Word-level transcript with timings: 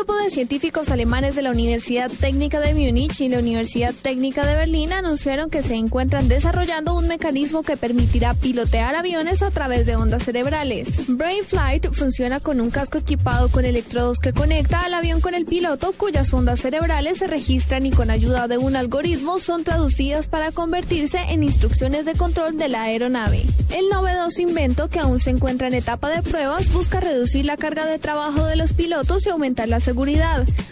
Grupo 0.00 0.16
de 0.16 0.30
científicos 0.30 0.88
alemanes 0.88 1.34
de 1.34 1.42
la 1.42 1.50
Universidad 1.50 2.10
Técnica 2.10 2.58
de 2.58 2.72
Múnich 2.72 3.20
y 3.20 3.28
la 3.28 3.38
Universidad 3.38 3.92
Técnica 3.92 4.46
de 4.46 4.56
Berlín 4.56 4.94
anunciaron 4.94 5.50
que 5.50 5.62
se 5.62 5.74
encuentran 5.74 6.26
desarrollando 6.26 6.96
un 6.96 7.06
mecanismo 7.06 7.62
que 7.62 7.76
permitirá 7.76 8.32
pilotear 8.32 8.94
aviones 8.94 9.42
a 9.42 9.50
través 9.50 9.84
de 9.84 9.96
ondas 9.96 10.22
cerebrales. 10.22 10.88
Brain 11.06 11.44
Flight 11.44 11.92
funciona 11.92 12.40
con 12.40 12.62
un 12.62 12.70
casco 12.70 12.96
equipado 12.96 13.50
con 13.50 13.66
electrodos 13.66 14.20
que 14.20 14.32
conecta 14.32 14.80
al 14.80 14.94
avión 14.94 15.20
con 15.20 15.34
el 15.34 15.44
piloto, 15.44 15.92
cuyas 15.92 16.32
ondas 16.32 16.60
cerebrales 16.60 17.18
se 17.18 17.26
registran 17.26 17.84
y 17.84 17.90
con 17.90 18.08
ayuda 18.08 18.48
de 18.48 18.56
un 18.56 18.76
algoritmo 18.76 19.38
son 19.38 19.64
traducidas 19.64 20.28
para 20.28 20.50
convertirse 20.50 21.18
en 21.28 21.42
instrucciones 21.42 22.06
de 22.06 22.14
control 22.14 22.56
de 22.56 22.70
la 22.70 22.84
aeronave. 22.84 23.44
El 23.68 23.90
novedoso 23.90 24.40
invento, 24.40 24.88
que 24.88 24.98
aún 24.98 25.20
se 25.20 25.28
encuentra 25.28 25.68
en 25.68 25.74
etapa 25.74 26.08
de 26.08 26.22
pruebas, 26.22 26.72
busca 26.72 27.00
reducir 27.00 27.44
la 27.44 27.58
carga 27.58 27.84
de 27.84 27.98
trabajo 27.98 28.46
de 28.46 28.56
los 28.56 28.72
pilotos 28.72 29.26
y 29.26 29.28
aumentar 29.28 29.68
la 29.68 29.80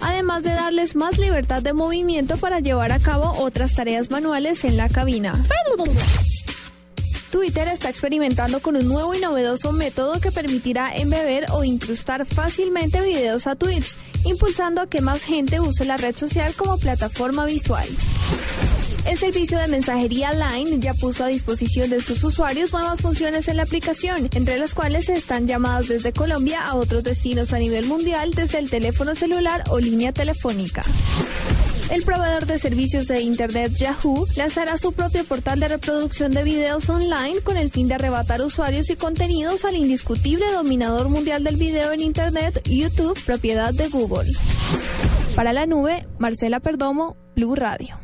además 0.00 0.42
de 0.42 0.50
darles 0.50 0.96
más 0.96 1.18
libertad 1.18 1.62
de 1.62 1.72
movimiento 1.72 2.36
para 2.36 2.60
llevar 2.60 2.92
a 2.92 2.98
cabo 2.98 3.34
otras 3.38 3.74
tareas 3.74 4.10
manuales 4.10 4.64
en 4.64 4.76
la 4.76 4.88
cabina. 4.88 5.34
Twitter 7.30 7.68
está 7.68 7.88
experimentando 7.88 8.60
con 8.60 8.76
un 8.76 8.88
nuevo 8.88 9.14
y 9.14 9.20
novedoso 9.20 9.72
método 9.72 10.20
que 10.20 10.32
permitirá 10.32 10.94
embeber 10.94 11.46
o 11.52 11.62
incrustar 11.62 12.26
fácilmente 12.26 13.00
videos 13.00 13.46
a 13.46 13.54
tweets, 13.54 13.96
impulsando 14.24 14.80
a 14.80 14.88
que 14.88 15.00
más 15.00 15.22
gente 15.22 15.60
use 15.60 15.84
la 15.84 15.96
red 15.96 16.16
social 16.16 16.54
como 16.54 16.78
plataforma 16.78 17.46
visual. 17.46 17.88
El 19.06 19.18
servicio 19.18 19.58
de 19.58 19.68
mensajería 19.68 20.32
Line 20.32 20.78
ya 20.78 20.94
puso 20.94 21.24
a 21.24 21.28
disposición 21.28 21.90
de 21.90 22.02
sus 22.02 22.22
usuarios 22.22 22.72
nuevas 22.72 23.00
funciones 23.00 23.48
en 23.48 23.56
la 23.56 23.62
aplicación, 23.62 24.28
entre 24.32 24.58
las 24.58 24.74
cuales 24.74 25.08
están 25.08 25.46
llamadas 25.46 25.88
desde 25.88 26.12
Colombia 26.12 26.66
a 26.66 26.74
otros 26.74 27.02
destinos 27.02 27.52
a 27.52 27.58
nivel 27.58 27.86
mundial 27.86 28.32
desde 28.32 28.58
el 28.58 28.70
teléfono 28.70 29.14
celular 29.14 29.64
o 29.70 29.78
línea 29.78 30.12
telefónica. 30.12 30.84
El 31.90 32.04
proveedor 32.04 32.46
de 32.46 32.58
servicios 32.58 33.08
de 33.08 33.20
Internet 33.20 33.72
Yahoo 33.74 34.24
lanzará 34.36 34.76
su 34.76 34.92
propio 34.92 35.24
portal 35.24 35.58
de 35.58 35.68
reproducción 35.68 36.30
de 36.30 36.44
videos 36.44 36.88
online 36.88 37.40
con 37.40 37.56
el 37.56 37.70
fin 37.70 37.88
de 37.88 37.94
arrebatar 37.94 38.40
usuarios 38.42 38.90
y 38.90 38.96
contenidos 38.96 39.64
al 39.64 39.74
indiscutible 39.74 40.52
dominador 40.52 41.08
mundial 41.08 41.42
del 41.42 41.56
video 41.56 41.90
en 41.90 42.00
Internet, 42.00 42.62
YouTube, 42.68 43.20
propiedad 43.24 43.74
de 43.74 43.88
Google. 43.88 44.30
Para 45.34 45.52
la 45.52 45.66
nube, 45.66 46.06
Marcela 46.18 46.60
Perdomo, 46.60 47.16
Blue 47.34 47.56
Radio. 47.56 48.00